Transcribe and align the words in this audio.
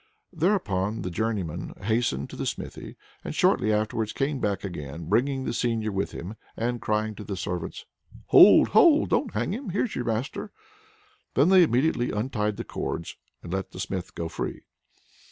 Thereupon 0.33 1.03
the 1.03 1.11
journeyman 1.11 1.75
hastened 1.79 2.31
to 2.31 2.35
the 2.35 2.47
smithy, 2.47 2.95
and 3.23 3.35
shortly 3.35 3.71
afterwards 3.71 4.13
came 4.13 4.39
back 4.39 4.63
again, 4.63 5.05
bringing 5.09 5.43
the 5.43 5.53
seigneur 5.53 5.91
with 5.91 6.11
him, 6.11 6.37
and 6.57 6.81
crying 6.81 7.13
to 7.13 7.23
the 7.23 7.37
servants: 7.37 7.85
"Hold! 8.29 8.69
hold! 8.69 9.09
Don't 9.11 9.35
hang 9.35 9.53
him! 9.53 9.69
Here's 9.69 9.93
your 9.95 10.05
master!" 10.05 10.51
Then 11.35 11.49
they 11.49 11.61
immediately 11.61 12.09
untied 12.09 12.57
the 12.57 12.63
cords, 12.63 13.15
and 13.43 13.53
let 13.53 13.73
the 13.73 13.79
Smith 13.79 14.15
go 14.15 14.27
free. 14.27 14.61